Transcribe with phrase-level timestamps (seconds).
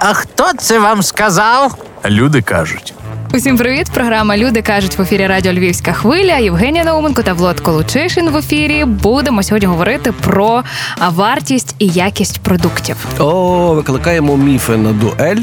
[0.00, 1.74] А хто це вам сказав?
[2.04, 2.94] Люди кажуть.
[3.34, 3.86] Усім привіт!
[3.94, 6.36] Програма Люди кажуть в ефірі Радіо Львівська хвиля.
[6.36, 8.84] Євгенія Науменко та Влад Колучишин в ефірі.
[8.84, 10.62] Будемо сьогодні говорити про
[11.10, 12.96] вартість і якість продуктів.
[13.18, 15.42] О, викликаємо міфи на дуель.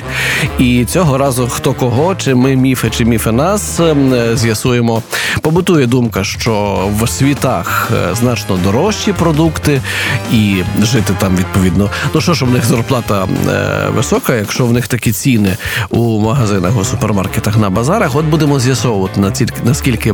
[0.59, 5.04] І цього разу хто кого, чи ми міфи, чи міфи нас ем, з'ясуємо.
[5.41, 9.81] Побутує думка, що в світах е, значно дорожчі продукти,
[10.31, 11.90] і жити там відповідно.
[12.13, 15.58] Ну що ж, у них зарплата е, висока, якщо в них такі ціни
[15.90, 18.16] у магазинах, у супермаркетах на базарах.
[18.16, 19.31] От будемо з'ясовувати
[19.63, 20.13] наскільки.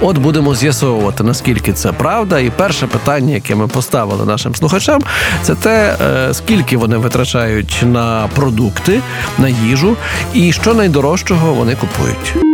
[0.00, 2.40] От будемо з'ясовувати наскільки це правда.
[2.40, 5.02] І перше питання, яке ми поставили нашим слухачам,
[5.42, 9.00] це те, е, скільки вони витрачають на продукти,
[9.38, 9.96] на їжу,
[10.34, 12.51] і що найдорожчого вони купують.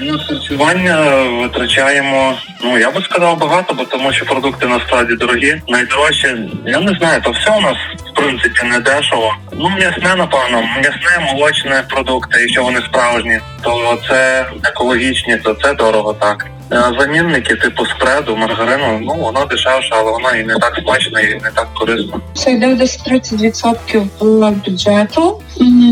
[0.00, 5.60] На харчування витрачаємо, ну я би сказав багато, бо тому що продукти насправді дорогі.
[5.68, 7.76] Найдорожче, я не знаю, то все у нас
[8.10, 9.34] в принципі не дешево.
[9.52, 16.14] Ну м'ясне, напевно, м'ясне, молочне продукти, якщо вони справжні, то це екологічні, то це дорого
[16.14, 16.46] так.
[16.70, 21.50] Замінники типу спреду, маргарину, ну воно дешевше, але воно і не так смачно, і не
[21.54, 22.20] так корисно.
[22.34, 25.40] Це йде десь 30% бюджету.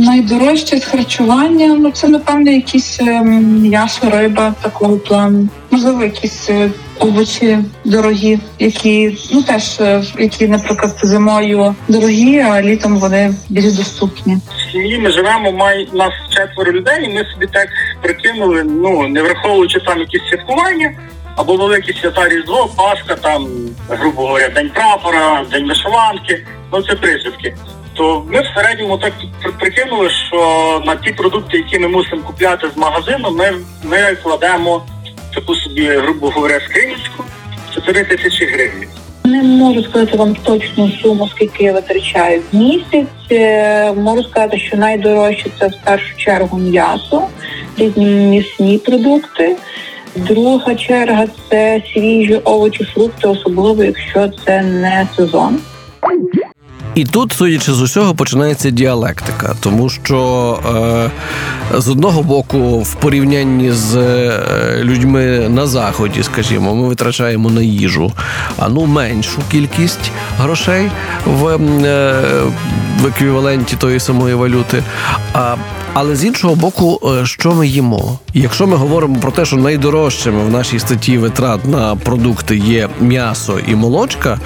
[0.06, 5.48] Найдорожче з харчування, ну це напевно якісь ем, м'ясо, риба такого плану.
[5.70, 6.70] Можливо, якісь е,
[7.00, 14.38] овочі дорогі, які ну теж е, які, наприклад, зимою дорогі, а літом вони більш доступні.
[14.72, 17.04] Сім'ї ми живемо, має нас четверо людей.
[17.04, 17.68] і Ми собі так
[18.02, 18.64] прикинули.
[18.64, 20.92] Ну не враховуючи там якісь святкування
[21.36, 23.48] або великі свята різдво, Пасха, там
[23.88, 26.46] грубо говоря, день прапора, день вишиванки.
[26.72, 27.54] Ну це присвятки.
[27.94, 29.12] То ми в середньому так
[29.58, 33.52] прикинули, що на ті продукти, які ми мусимо купляти з магазину, ми
[33.84, 34.82] ми кладемо
[35.34, 37.24] таку собі, грубо говоря, скринічку
[37.74, 38.88] 4 тисячі гривень.
[39.24, 43.06] Не можу сказати вам точну суму, скільки я витрачаю в місяць.
[43.30, 47.22] Е, можу сказати, що найдорожче це в першу чергу м'ясо,
[47.78, 49.56] різні м'ясні продукти.
[50.16, 55.60] Друга черга це свіжі овочі, фрукти, особливо якщо це не сезон.
[56.94, 60.58] І тут, судячи з усього, починається діалектика, тому що
[61.74, 67.62] е, з одного боку, в порівнянні з е, людьми на заході, скажімо, ми витрачаємо на
[67.62, 68.12] їжу
[68.60, 70.90] а ну меншу кількість грошей
[71.26, 72.14] в, е,
[73.00, 74.82] в еквіваленті тої самої валюти.
[75.32, 75.56] А
[75.94, 78.18] але з іншого боку, е, що ми їмо?
[78.34, 83.58] якщо ми говоримо про те, що найдорожчими в нашій статті витрат на продукти є м'ясо
[83.66, 84.38] і молочка,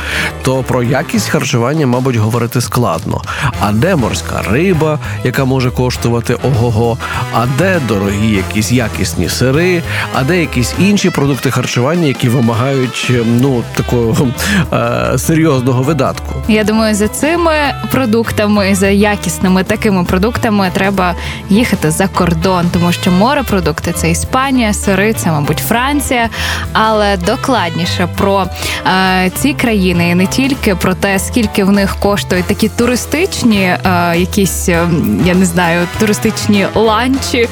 [0.42, 3.22] то про якість харчування, мабуть, говорити складно.
[3.60, 6.98] А де морська риба, яка може коштувати ого-го,
[7.32, 9.82] а де дорогі якісь якісні сири,
[10.14, 14.28] а де якісь інші продукти харчування, які вимагають ну такого
[14.72, 16.34] е- серйозного видатку?
[16.48, 17.52] Я думаю, за цими
[17.90, 21.14] продуктами, за якісними такими продуктами треба
[21.48, 26.28] їхати за кордон, тому що морепродукти це Іспанія, сири, це, мабуть, Франція.
[26.72, 28.46] Але докладніше про
[28.86, 33.78] е, ці країни і не тільки про те, скільки в них коштують такі туристичні, е,
[34.16, 34.88] якісь е,
[35.24, 37.48] я не знаю, туристичні ланчі е,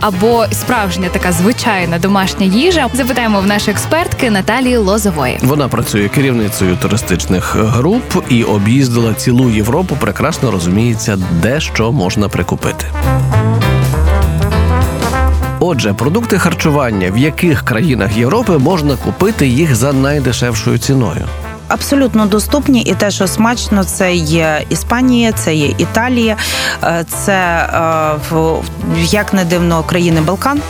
[0.00, 2.88] або справжня така звичайна домашня їжа.
[2.94, 5.38] Запитаємо в нашої експертки Наталії Лозової.
[5.42, 9.96] Вона працює керівницею туристичних груп і об'їздила цілу Європу.
[10.00, 12.86] Прекрасно розуміється, де що можна прикупити.
[15.72, 21.24] Отже, продукти харчування, в яких країнах Європи можна купити їх за найдешевшою ціною.
[21.68, 26.36] Абсолютно доступні, і те, що смачно, це є Іспанія, це є Італія,
[26.84, 27.68] е, це
[28.32, 28.54] е,
[28.96, 30.60] як не дивно країни Балкан.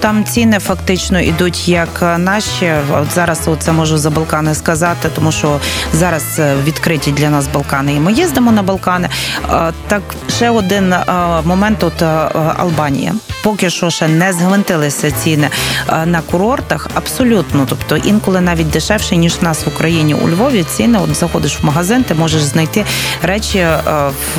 [0.00, 2.72] Там ціни фактично йдуть як наші.
[2.92, 5.60] От зараз це можу за Балкани сказати, тому що
[5.92, 9.08] зараз е, відкриті для нас Балкани, і ми їздимо на Балкани.
[9.88, 10.94] Так, ще один
[11.44, 12.02] момент тут
[12.56, 13.12] Албанія
[13.46, 15.48] поки що ще не згвинтилися ціни
[15.88, 16.88] е, на курортах.
[16.94, 20.64] Абсолютно, тобто інколи навіть дешевше ніж в нас в Україні у Львові.
[20.76, 22.84] Ціни от заходиш в магазин, ти можеш знайти
[23.22, 23.58] речі.
[23.58, 23.80] Е,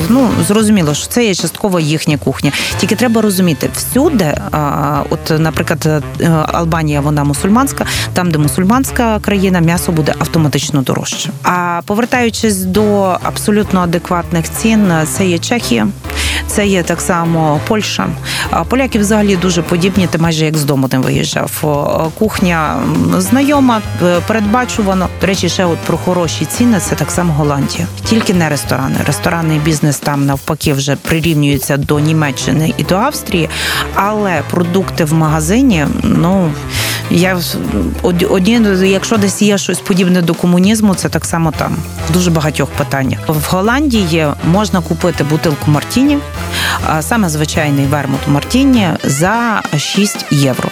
[0.09, 2.51] ну зрозуміло, що це є частково їхня кухня.
[2.77, 4.25] Тільки треба розуміти всюди.
[4.25, 4.37] Е,
[5.31, 6.03] наприклад,
[6.47, 11.29] Албанія, вона мусульманська, там, де мусульманська країна, м'ясо буде автоматично дорожче.
[11.43, 15.87] А повертаючись до абсолютно адекватних цін, це є Чехія.
[16.47, 18.07] Це є так само Польща.
[18.69, 20.07] Поляки взагалі дуже подібні.
[20.07, 21.63] Ти майже як з дому не виїжджав.
[22.19, 22.75] Кухня
[23.17, 25.09] знайома, е, передбачувано.
[25.21, 27.87] До речі, ще от про хороші ціни це так само Голландія.
[28.05, 28.95] Тільки не ресторани.
[29.07, 33.49] Ресторанний бізнес там навпаки вже прирівнюється до Німеччини і до Австрії,
[33.95, 36.51] але продукти в магазині, ну.
[37.09, 37.37] Я
[38.01, 41.75] од- одні, якщо десь є щось подібне до комунізму, це так само там
[42.09, 43.19] в дуже багатьох питаннях.
[43.27, 46.17] В Голландії можна купити бутилку Мартіні,
[47.01, 50.69] саме звичайний вермут Мартіні за 6 євро.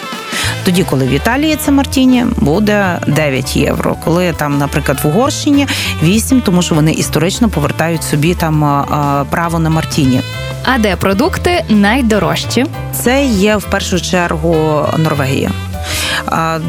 [0.64, 3.96] Тоді, коли в Італії це Мартіні, буде 9 євро.
[4.04, 5.66] Коли там, наприклад, в Угорщині
[6.02, 8.84] 8, тому що вони історично повертають собі там
[9.30, 10.20] право на Мартіні.
[10.64, 12.66] А де продукти найдорожчі?
[12.92, 15.50] Це є в першу чергу Норвегія.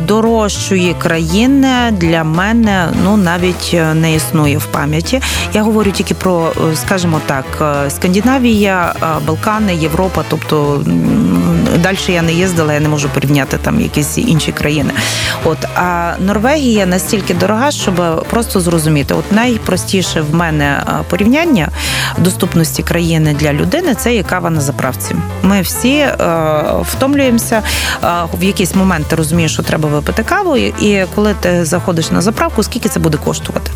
[0.08, 5.22] Дорожчої країни для мене ну навіть е, не існує в пам'яті.
[5.54, 8.94] Я говорю тільки про, е, скажімо так, е, Скандинавія,
[9.28, 10.24] Балкани, Європа.
[10.30, 10.84] Тобто
[11.84, 14.92] далі я не їздила, я не можу порівняти там якісь інші країни.
[15.44, 21.70] От а Норвегія настільки дорога, щоб просто зрозуміти, от найпростіше в мене порівняння
[22.18, 25.16] доступності країни для людини це є кава на заправці.
[25.44, 26.16] Ми всі е,
[26.81, 27.63] втомлюємося
[28.04, 29.06] е, в якийсь момент.
[29.07, 33.18] Ти розумієш, що треба випити каву, і- коли ти заходиш на заправку, скільки це буде
[33.18, 33.71] коштувати?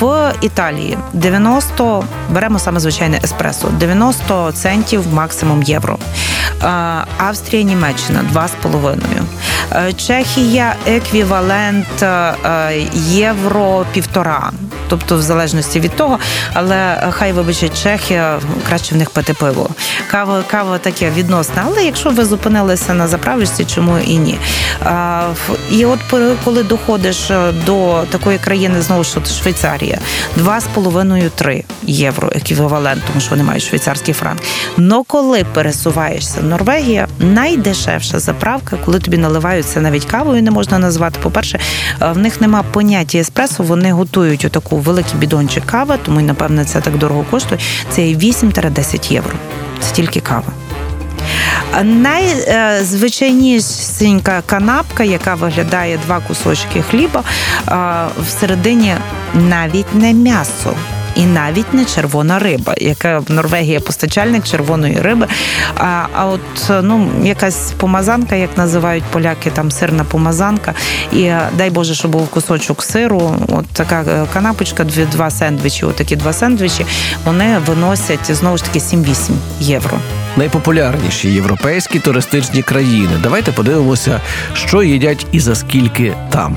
[0.00, 5.98] В Італії 90, беремо саме звичайне еспресо, 90 центів максимум євро.
[7.18, 9.22] Австрія, Німеччина 2,5.
[9.72, 12.04] Е, Чехія еквівалент
[12.94, 14.50] євро півтора.
[14.94, 16.18] Тобто, в залежності від того,
[16.52, 19.70] але хай вибачать Чехія, краще в них пити пиво.
[20.10, 21.62] Кава, кава таке відносне.
[21.66, 24.38] Але якщо ви зупинилися на заправочці, чому і ні?
[24.84, 25.22] А,
[25.70, 25.98] і от
[26.44, 29.98] коли доходиш е, до такої країни, знову таки, Швейцарія,
[30.38, 34.40] 2,5-3 євро еквівалент, тому що вони мають швейцарський франк.
[34.76, 40.78] Но коли пересуваєшся в Норвегія, найдешевша заправка, коли тобі наливають це навіть кавою, не можна
[40.78, 41.18] назвати.
[41.22, 41.58] По-перше,
[42.02, 46.64] е, в них нема поняття еспресо, вони готують отаку великий бідончик кави, тому й напевне
[46.64, 47.60] це так дорого коштує.
[47.90, 49.32] Це є 8-10 євро.
[49.80, 50.52] Це тільки кава.
[51.82, 57.22] Найзвичайнішенька канапка, яка виглядає два кусочки хліба,
[58.28, 58.94] всередині
[59.34, 60.74] навіть не м'ясо.
[61.14, 65.26] І навіть не червона риба, яка в Норвегії постачальник червоної риби.
[65.76, 66.40] А, а от
[66.82, 70.74] ну якась помазанка, як називають поляки, там сирна помазанка.
[71.12, 73.36] І е, дай Боже, щоб був кусочок сиру.
[73.48, 75.84] От така е, канапочка, дві два сендвічі.
[75.84, 76.86] Отакі два сендвічі.
[77.24, 79.30] Вони виносять знову ж таки 7-8
[79.60, 79.98] євро.
[80.36, 83.12] Найпопулярніші європейські туристичні країни.
[83.22, 84.20] Давайте подивимося,
[84.54, 86.56] що їдять і за скільки там.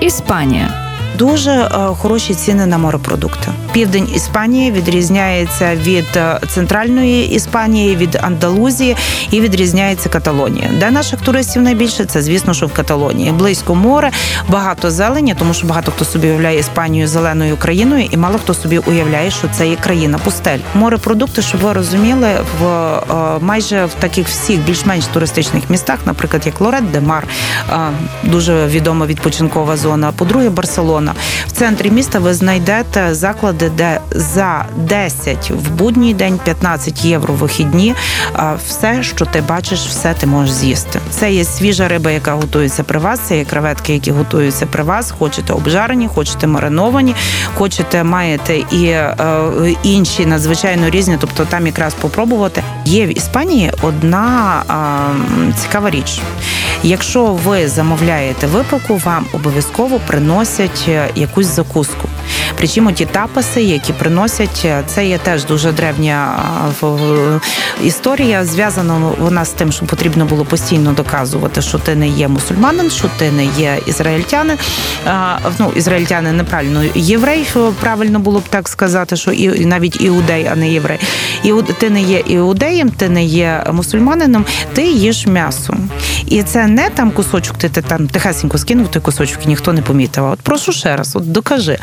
[0.00, 0.81] Іспанія.
[1.22, 3.48] Дуже е, хороші ціни на морепродукти.
[3.72, 8.96] Південь Іспанії відрізняється від е, центральної Іспанії, від Андалузії
[9.30, 10.70] і відрізняється Каталонія.
[10.80, 12.04] Де наших туристів найбільше?
[12.04, 13.32] Це звісно, що в Каталонії.
[13.32, 14.10] Близько море,
[14.48, 18.78] багато зелені, тому що багато хто собі уявляє Іспанію зеленою країною, і мало хто собі
[18.78, 20.58] уявляє, що це є країна пустель.
[20.74, 22.28] Морепродукти, щоб ви розуміли,
[22.60, 27.26] в е, майже в таких всіх більш-менш туристичних містах, наприклад, як Лорет де Мар,
[28.22, 30.12] дуже відома відпочинкова зона.
[30.12, 31.11] По-друге, Барселона.
[31.46, 37.94] В центрі міста ви знайдете заклади, де за 10 в будній день, 15 євро вихідні.
[38.68, 41.00] Все, що ти бачиш, все ти можеш з'їсти.
[41.10, 43.20] Це є свіжа риба, яка готується при вас.
[43.20, 45.14] Це є креветки, які готуються при вас.
[45.18, 47.14] Хочете обжарені, хочете мариновані,
[47.54, 49.14] хочете, маєте і е,
[49.82, 51.16] інші надзвичайно різні.
[51.20, 52.62] Тобто там якраз попробувати.
[52.84, 54.62] Є в Іспанії одна
[55.62, 56.20] цікава річ.
[56.82, 60.84] Якщо ви замовляєте випивку, вам обов'язково приносять
[61.14, 62.08] якусь закуску.
[62.58, 66.32] Причому ті тапаси, які приносять, е, це є теж дуже древня
[66.80, 67.40] в-
[67.84, 68.44] історія.
[68.44, 73.10] Зв'язана вона з тим, що потрібно було постійно доказувати, що ти не є мусульманин, що
[73.18, 74.56] ти не є ізраїльтянин.
[75.06, 77.46] А, Ну, ізраїльтянин неправильно, єврей,
[77.80, 80.98] правильно було б так сказати, що і навіть іудей, а не єврей.
[81.44, 85.74] І ти не є іудеєм, ти не є мусульманином, ти їш м'ясо.
[86.26, 89.82] І це не там кусочок, ти, ти там тихесенько скинув той кусочок і ніхто не
[89.82, 90.24] помітив.
[90.24, 91.78] От прошу ще раз, от докажи.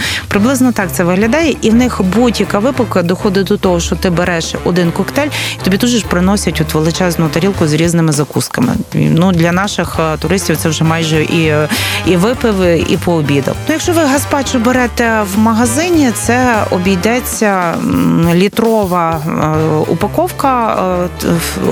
[0.60, 4.56] Приблизно так це виглядає, і в них будь-яка випивка доходить до того, що ти береш
[4.64, 5.28] один коктейль,
[5.62, 8.74] і тобі дуже ж приносять от величезну тарілку з різними закусками.
[8.94, 11.68] Ну для наших е, туристів це вже майже і, е,
[12.06, 12.62] і випив,
[12.92, 13.56] і пообідав.
[13.68, 17.76] Ну, якщо ви гаспачо берете в магазині, це обійдеться
[18.34, 20.78] літрова е, упаковка,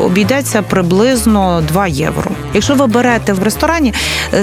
[0.01, 2.31] обійдеться приблизно 2 євро.
[2.53, 3.93] Якщо ви берете в ресторані,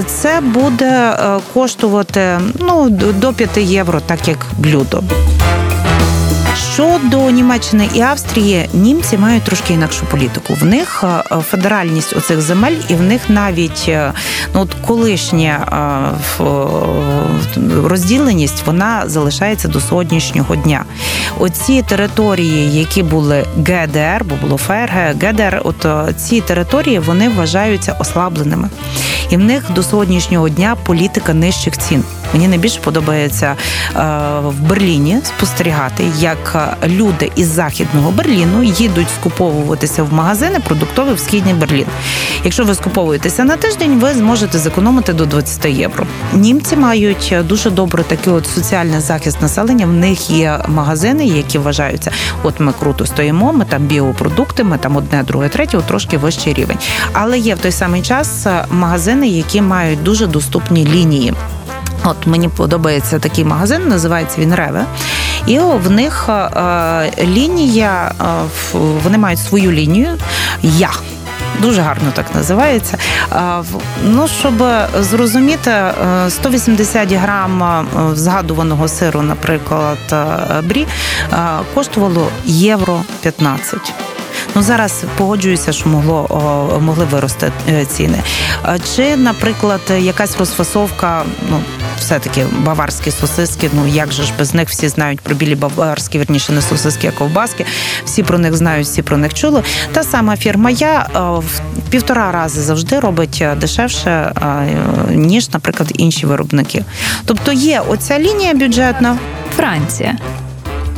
[0.07, 1.17] це буде
[1.53, 5.03] коштувати ну, до 5 євро, так як блюдо.
[6.75, 10.53] Щодо Німеччини і Австрії, німці мають трошки інакшу політику.
[10.53, 14.11] В них е, федеральність оцих земель, і в них навіть е,
[14.53, 15.59] ну от колишня
[16.39, 16.45] е,
[17.83, 20.83] розділеність вона залишається до сьогоднішнього дня.
[21.39, 25.87] Оці території, які були ГДР, бо було ФРГ, ГДР, от
[26.17, 28.69] ці території вони вважаються ослабленими,
[29.29, 32.03] і в них до сьогоднішнього дня політика нижчих цін.
[32.33, 33.55] Мені найбільше подобається
[33.95, 33.99] е,
[34.39, 41.53] в Берліні спостерігати, як люди із західного Берліну їдуть скуповуватися в магазини продуктові в східний
[41.53, 41.85] Берлін.
[42.43, 46.05] Якщо ви скуповуєтеся на тиждень, ви зможете зекономити до 20 євро.
[46.33, 49.85] Німці мають дуже добре такий от соціальний захист населення.
[49.85, 52.11] В них є магазини, які вважаються,
[52.43, 56.77] от ми круто стоїмо, ми там біопродукти, ми там одне, друге, третє, трошки вищий рівень.
[57.13, 61.33] Але є в той самий час магазини, які мають дуже доступні лінії.
[62.05, 64.85] От мені подобається такий магазин, називається він Реве.
[65.47, 68.25] І в них е, лінія, е,
[69.03, 70.09] вони мають свою лінію.
[70.61, 70.91] Я.
[71.61, 72.97] Дуже гарно так називається.
[73.31, 73.63] Е,
[74.03, 74.53] ну, щоб
[74.99, 75.71] зрозуміти,
[76.29, 80.15] 180 грам згадуваного сиру, наприклад,
[80.63, 80.87] брі,
[81.73, 83.93] коштувало євро 15.
[84.55, 87.51] Ну зараз погоджуюся, що могло могли вирости
[87.87, 88.19] ціни.
[88.95, 91.59] Чи, наприклад, якась розфасовка, ну
[92.05, 93.69] все-таки баварські сосиски.
[93.73, 97.11] Ну як же ж без них всі знають про білі баварські, верніше не сосиски, а
[97.19, 97.65] ковбаски.
[98.05, 99.63] Всі про них знають, всі про них чули.
[99.91, 104.33] Та сама фірма я е, в півтора рази завжди робить е, дешевше, е,
[105.09, 106.85] ніж, наприклад, інші виробники.
[107.25, 109.17] Тобто є оця лінія бюджетна.
[109.55, 110.17] Франція.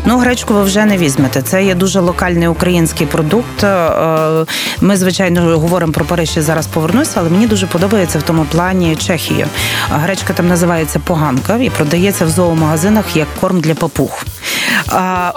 [0.09, 1.41] Ну, гречку ви вже не візьмете.
[1.41, 3.63] Це є дуже локальний український продукт.
[3.63, 4.45] Е,
[4.81, 9.47] ми, звичайно, говоримо про Париж зараз повернуся, але мені дуже подобається в тому плані Чехія.
[9.89, 14.23] Гречка там називається поганка і продається в зоомагазинах як корм для папуг.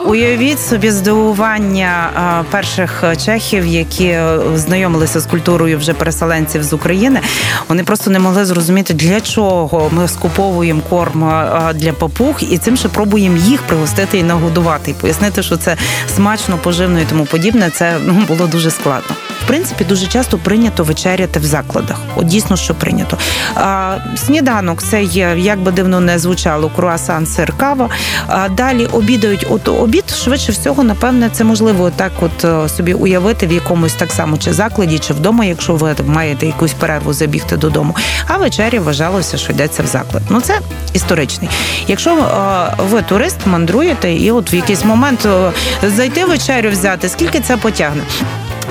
[0.07, 2.11] Уявіть собі здивування
[2.50, 4.19] перших чехів, які
[4.55, 7.21] знайомилися з культурою вже переселенців з України.
[7.69, 11.33] Вони просто не могли зрозуміти, для чого ми скуповуємо корм
[11.75, 14.60] для папуг і цим ще пробуємо їх пригостити і нагодувати.
[14.90, 15.76] І пояснити, що це
[16.14, 17.71] смачно, поживно і тому подібне.
[17.71, 19.17] Це ну було дуже складно.
[19.50, 21.97] Принципі, дуже часто прийнято вечеряти в закладах.
[22.16, 23.19] От дійсно, що прийнято.
[23.54, 27.88] А, Сніданок це є, як би дивно не звучало, круасан, сир, кава.
[28.26, 29.47] А, Далі обідають.
[29.50, 34.12] От обід швидше всього, напевне, це можливо так, от е, собі уявити в якомусь так
[34.12, 37.97] само чи закладі, чи вдома, якщо ви маєте якусь перерву забігти додому.
[38.26, 40.23] А вечері вважалося, що йдеться в заклад.
[40.28, 40.59] Ну це
[40.92, 41.50] історичний.
[41.88, 45.52] Якщо а, ви турист, мандруєте, і от в якийсь момент е,
[45.88, 48.02] зайти вечерю взяти, скільки це потягне?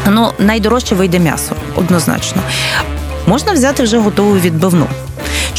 [0.07, 2.41] Ну, найдорожче вийде м'ясо, однозначно.
[3.27, 4.87] Можна взяти вже готову відбивну.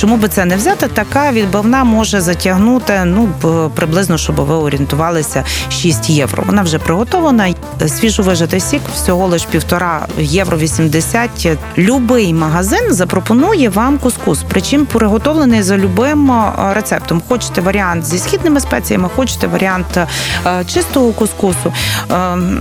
[0.01, 0.89] Чому би це не взяти?
[0.89, 3.29] Така відбавна може затягнути ну
[3.75, 6.43] приблизно, щоб ви орієнтувалися 6 євро.
[6.47, 7.55] Вона вже приготована.
[7.87, 11.31] Свіжо вижатий сік всього лиш півтора євро 80.
[11.79, 14.45] Любий магазин запропонує вам кускус.
[14.49, 16.33] Причому приготовлений за любим
[16.73, 17.23] рецептом.
[17.29, 19.99] Хочете варіант зі східними спеціями, хочете варіант
[20.67, 21.73] чистого кускусу.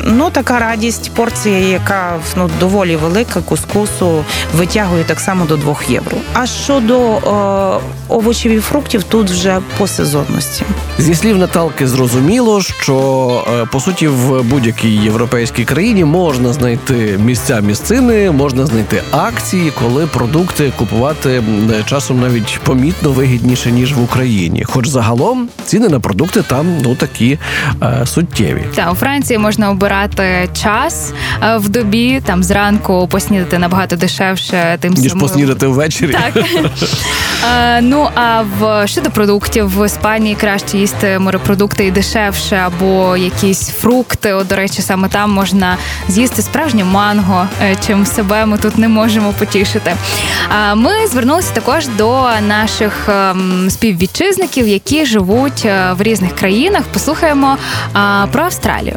[0.06, 4.24] Ну така радість, порція, яка ну доволі велика, кускусу
[4.56, 6.18] витягує так само до 2 євро.
[6.34, 7.29] А щодо Е,
[8.10, 10.64] овочів і фруктів тут вже по сезонності.
[10.98, 12.98] Зі слів Наталки, зрозуміло, що
[13.62, 20.08] е, по суті в будь-якій європейській країні можна знайти місця місцини, можна знайти акції, коли
[20.08, 21.44] продукти купувати
[21.86, 24.64] часом навіть помітно вигідніше ніж в Україні.
[24.64, 27.40] Хоч загалом ціни на продукти там ну такі
[27.84, 28.64] е, суттєві.
[28.76, 34.94] Та у Франції можна обирати час е, в добі, там зранку поснідати набагато дешевше, тим
[34.94, 35.28] ніж самим...
[35.28, 36.12] поснідати ввечері.
[36.12, 36.46] Так.
[37.46, 43.70] Е, ну а в щодо продуктів в Іспанії краще їсти морепродукти і дешевше, або якісь
[43.70, 44.34] фрукти.
[44.34, 48.88] О, до речі, саме там можна з'їсти справжнє манго, е, чим себе ми тут не
[48.88, 49.96] можемо потішити.
[50.76, 56.84] Ми звернулися також до наших ем, співвітчизників, які живуть е, в різних країнах.
[56.94, 57.58] Послухаємо
[58.32, 58.96] про Австралію.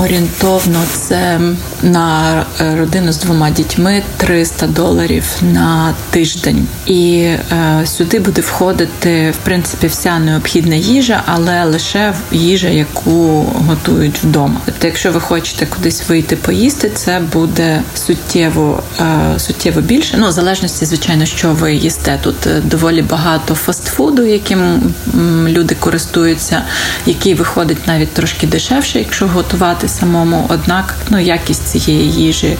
[0.00, 1.40] Орієнтовно це
[1.82, 9.30] на е, родину з двома дітьми 300 доларів на тиждень, і е, сюди буде входити
[9.30, 14.60] в принципі вся необхідна їжа, але лише їжа, яку готують вдома.
[14.64, 20.16] Тобто, якщо ви хочете кудись вийти поїсти, це буде суттєво е, суттєво більше.
[20.18, 22.18] Ну в залежності, звичайно, що ви їсте.
[22.22, 24.94] Тут е, доволі багато фастфуду, яким
[25.48, 26.62] люди користуються,
[27.06, 30.46] який виходить навіть трошки дешевше, якщо готувати самому.
[30.48, 32.56] Однак ну якість цієї їжі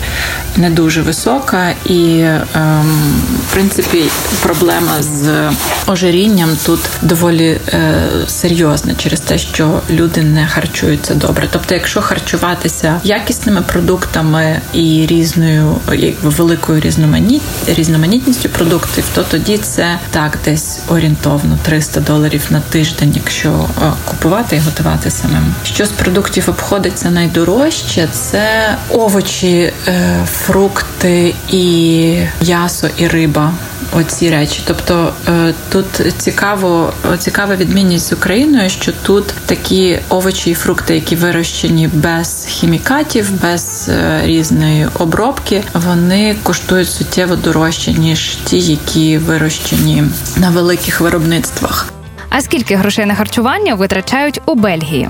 [0.56, 2.20] не дуже висока, і
[2.54, 4.02] ем, в принципі
[4.42, 5.50] проблема з
[5.86, 11.48] ожирінням тут доволі е, серйозна через те, що люди не харчуються добре.
[11.52, 15.76] Тобто, якщо харчуватися якісними продуктами і різною
[16.22, 23.48] великою різноманіт, різноманітністю продуктів, то тоді це так десь орієнтовно 300 доларів на тиждень, якщо
[23.48, 25.54] е, купувати і готувати самим.
[25.64, 33.52] Що з продуктів обходиться найдорожче, це овочі, е, фрукти і м'ясо і риба.
[33.92, 35.86] Оці речі, тобто е, тут
[36.18, 43.42] цікаво, цікава відмінність з Україною, що тут такі овочі і фрукти, які вирощені без хімікатів,
[43.42, 50.04] без е, різної обробки, вони коштують суттєво дорожче ніж ті, які вирощені
[50.36, 51.92] на великих виробництвах.
[52.30, 55.08] А скільки грошей на харчування витрачають у Бельгії?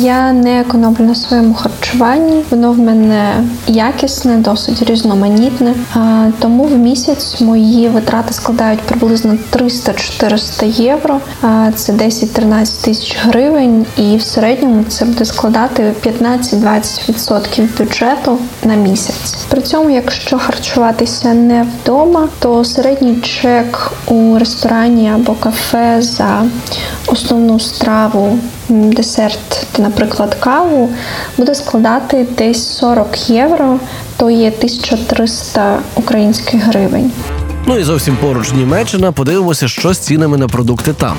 [0.00, 2.44] Я не економлю на своєму харчуванні.
[2.50, 5.74] Воно в мене якісне, досить різноманітне.
[6.38, 11.20] Тому в місяць мої витрати складають приблизно 300-400 євро.
[11.42, 19.46] А, Це 10-13 тисяч гривень, і в середньому це буде складати 15-20% бюджету на місяць.
[19.48, 26.42] При цьому, якщо харчуватися не вдома, то середній чек у ресторані або кафе за
[27.06, 28.38] основну страву,
[28.68, 30.90] десерт та, наприклад, каву
[31.36, 33.78] буде складати десь 40 євро,
[34.16, 37.12] то є 1300 українських гривень.
[37.66, 39.12] Ну і зовсім поруч Німеччина.
[39.12, 41.16] Подивимося, що з цінами на продукти там.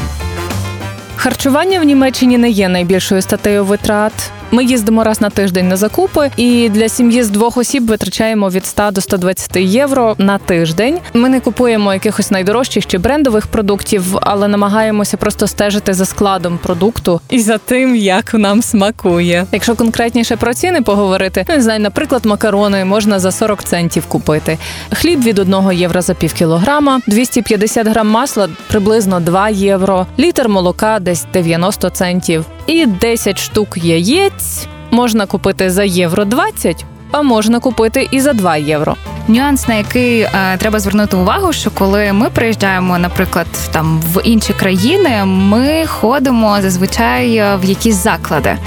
[1.16, 4.14] Харчування в Німеччині не є найбільшою статтею витрат.
[4.54, 8.66] Ми їздимо раз на тиждень на закупи, і для сім'ї з двох осіб витрачаємо від
[8.66, 11.00] 100 до 120 євро на тиждень.
[11.14, 17.22] Ми не купуємо якихось найдорожчих чи брендових продуктів, але намагаємося просто стежити за складом продукту
[17.30, 19.46] і за тим, як нам смакує.
[19.52, 24.58] Якщо конкретніше про ціни поговорити, не знаю, наприклад, макарони можна за 40 центів купити.
[24.92, 31.00] Хліб від 1 євро за пів кілограма, 250 грам масла приблизно 2 євро, літр молока
[31.00, 38.08] десь 90 центів, і 10 штук яєць можна купити за євро 20, а можна купити
[38.12, 38.96] і за 2 євро.
[39.28, 44.54] Нюанс, на який е, треба звернути увагу, що коли ми приїжджаємо, наприклад, там в інші
[44.54, 48.58] країни, ми ходимо зазвичай е, в якісь заклади.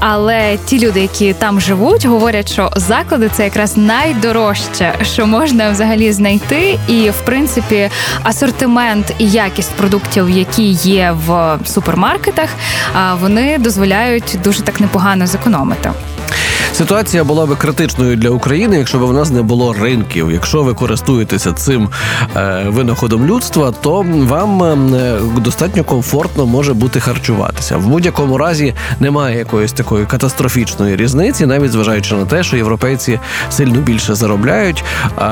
[0.00, 6.12] Але ті люди, які там живуть, говорять, що заклади це якраз найдорожче, що можна взагалі
[6.12, 7.90] знайти, і в принципі
[8.22, 12.48] асортимент і якість продуктів, які є в супермаркетах,
[13.20, 15.90] вони дозволяють дуже так непогано зекономити.
[16.78, 20.30] Ситуація була би критичною для України, якщо б в нас не було ринків.
[20.30, 21.88] Якщо ви користуєтеся цим
[22.36, 27.76] е, винаходом людства, то вам е, достатньо комфортно може бути харчуватися.
[27.76, 33.80] В будь-якому разі немає якоїсь такої катастрофічної різниці, навіть зважаючи на те, що європейці сильно
[33.80, 34.84] більше заробляють,
[35.18, 35.22] е,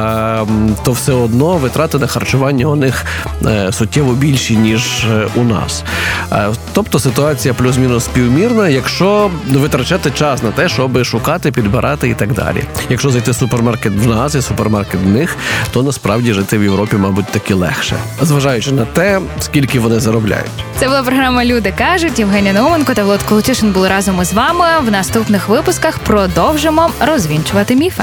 [0.85, 3.05] то все одно витрати на харчування у них
[3.47, 5.85] е, суттєво більші ніж е, у нас.
[6.33, 12.33] Е, тобто ситуація плюс-мінус співмірна, якщо витрачати час на те, щоб шукати, підбирати і так
[12.33, 12.64] далі.
[12.88, 15.37] Якщо зайти в супермаркет в нас і супермаркет в них,
[15.72, 20.51] то насправді жити в Європі, мабуть, таки легше, зважаючи на те, скільки вони заробляють.
[20.79, 22.18] Це була програма Люди кажуть.
[22.18, 24.64] Євгенія Науменко та Влад Колотюшин були разом із вами.
[24.87, 28.03] В наступних випусках продовжимо розвінчувати міфи.